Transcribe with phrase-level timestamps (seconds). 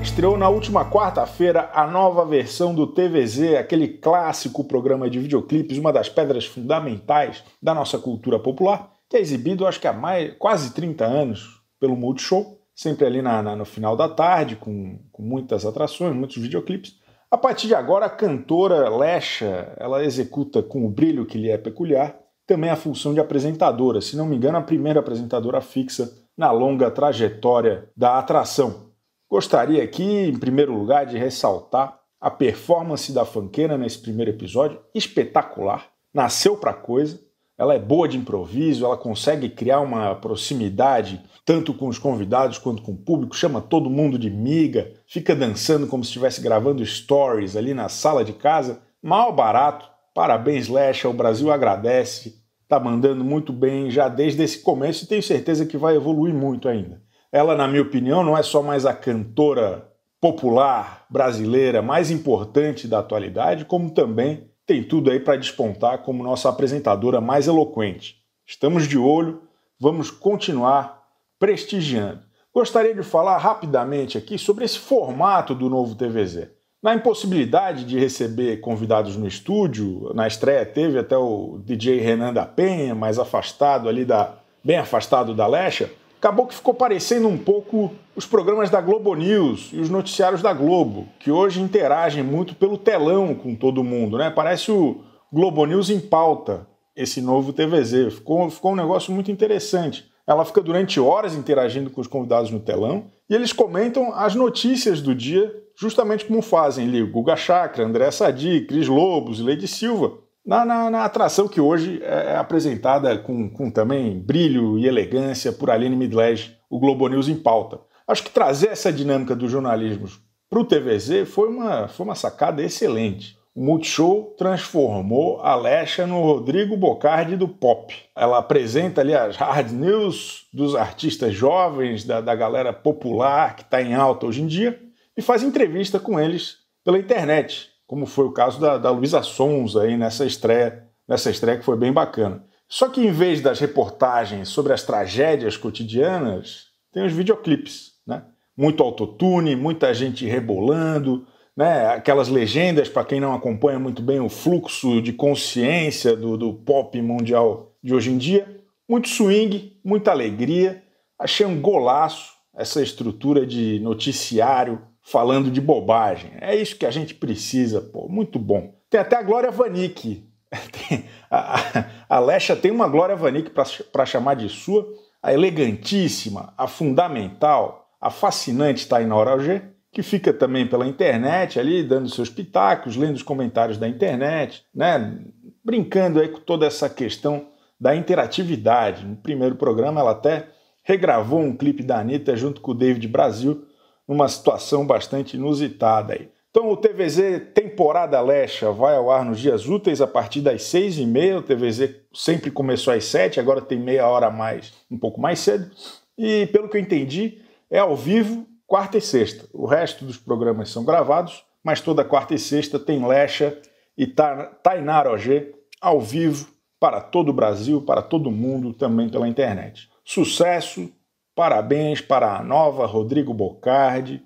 [0.00, 5.92] Estreou na última quarta-feira a nova versão do TVZ, aquele clássico programa de videoclipes, uma
[5.92, 10.72] das pedras fundamentais da nossa cultura popular, que é exibido acho que há mais, quase
[10.72, 15.66] 30 anos pelo Multishow, sempre ali na, na, no final da tarde, com, com muitas
[15.66, 16.96] atrações, muitos videoclipes.
[17.30, 21.58] A partir de agora, a cantora Lesha, ela executa com o brilho que lhe é
[21.58, 26.50] peculiar, também a função de apresentadora, se não me engano, a primeira apresentadora fixa na
[26.50, 28.87] longa trajetória da atração.
[29.30, 35.86] Gostaria aqui, em primeiro lugar, de ressaltar a performance da fanqueira nesse primeiro episódio, espetacular.
[36.14, 37.20] Nasceu para coisa,
[37.58, 42.82] ela é boa de improviso, ela consegue criar uma proximidade tanto com os convidados quanto
[42.82, 47.56] com o público, chama todo mundo de miga, fica dançando como se estivesse gravando stories
[47.56, 48.80] ali na sala de casa.
[49.02, 52.36] Mal barato, parabéns Lesha, o Brasil agradece,
[52.68, 56.68] tá mandando muito bem já desde esse começo e tenho certeza que vai evoluir muito
[56.68, 57.02] ainda.
[57.30, 59.88] Ela, na minha opinião, não é só mais a cantora
[60.20, 66.48] popular brasileira mais importante da atualidade, como também tem tudo aí para despontar como nossa
[66.48, 68.16] apresentadora mais eloquente.
[68.46, 69.42] Estamos de olho,
[69.80, 71.02] vamos continuar
[71.38, 72.20] prestigiando.
[72.52, 76.48] Gostaria de falar rapidamente aqui sobre esse formato do novo TVZ.
[76.82, 82.46] Na impossibilidade de receber convidados no estúdio, na estreia teve até o DJ Renan da
[82.46, 87.92] Penha, mais afastado ali da bem afastado da Lecha, acabou que ficou parecendo um pouco
[88.14, 92.76] os programas da Globo News e os noticiários da Globo, que hoje interagem muito pelo
[92.76, 94.28] telão com todo mundo, né?
[94.28, 95.00] Parece o
[95.32, 96.66] Globo News em pauta,
[96.96, 98.14] esse novo TVZ.
[98.14, 100.10] Ficou, ficou um negócio muito interessante.
[100.26, 105.00] Ela fica durante horas interagindo com os convidados no telão e eles comentam as notícias
[105.00, 110.27] do dia, justamente como fazem ali o Guga Chakra, André Sadi, Cris Lobos Lady Silva
[110.48, 115.52] na, na, na, atração que hoje é, é apresentada com, com também brilho e elegância
[115.52, 117.78] por Aline Midledge, o Globo News em pauta.
[118.06, 120.08] Acho que trazer essa dinâmica do jornalismo
[120.48, 123.36] para o TVZ foi uma, foi uma sacada excelente.
[123.54, 127.94] O Multishow transformou a Lesha no Rodrigo Bocardi do pop.
[128.16, 133.82] Ela apresenta ali as hard news dos artistas jovens, da, da galera popular que está
[133.82, 134.80] em alta hoje em dia,
[135.14, 139.74] e faz entrevista com eles pela internet como foi o caso da, da Luísa Sons
[139.74, 142.44] aí nessa estreia, nessa estreia que foi bem bacana.
[142.68, 148.24] Só que em vez das reportagens sobre as tragédias cotidianas, tem os videoclipes, né?
[148.54, 151.86] Muito autotune, muita gente rebolando, né?
[151.86, 157.00] Aquelas legendas para quem não acompanha muito bem o fluxo de consciência do, do pop
[157.00, 158.46] mundial de hoje em dia.
[158.86, 160.82] Muito swing, muita alegria.
[161.18, 166.32] Achei um golaço essa estrutura de noticiário falando de bobagem.
[166.40, 168.74] É isso que a gente precisa, pô, muito bom.
[168.90, 170.24] Tem até a Glória Vanik.
[171.30, 173.50] a, a Lesha tem uma Glória Vanik
[173.92, 174.86] para chamar de sua,
[175.22, 182.08] a elegantíssima, a fundamental, a fascinante Tainara Alger, que fica também pela internet ali, dando
[182.10, 185.18] seus pitacos, lendo os comentários da internet, né,
[185.64, 187.46] brincando aí com toda essa questão
[187.80, 189.06] da interatividade.
[189.06, 190.48] No primeiro programa ela até
[190.82, 193.67] regravou um clipe da Anitta junto com o David Brasil,
[194.08, 196.30] numa situação bastante inusitada aí.
[196.50, 200.96] Então o TVZ Temporada Lecha vai ao ar nos dias úteis a partir das seis
[200.96, 201.38] e meia.
[201.38, 205.38] O TVZ sempre começou às sete, agora tem meia hora a mais, um pouco mais
[205.40, 205.70] cedo.
[206.16, 209.46] E pelo que eu entendi, é ao vivo quarta e sexta.
[209.52, 213.56] O resto dos programas são gravados, mas toda quarta e sexta tem Lecha
[213.96, 216.48] e Tainara OG ao vivo
[216.80, 219.88] para todo o Brasil, para todo mundo, também pela internet.
[220.04, 220.90] Sucesso,
[221.38, 224.20] Parabéns para a nova Rodrigo Bocardi,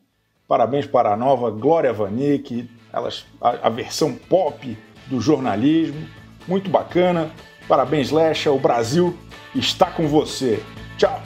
[0.48, 4.78] parabéns para a nova Glória Vanik, elas, a, a versão pop
[5.08, 6.08] do jornalismo,
[6.48, 7.30] muito bacana.
[7.68, 9.14] Parabéns, Lecha, o Brasil
[9.54, 10.62] está com você.
[10.96, 11.20] Tchau!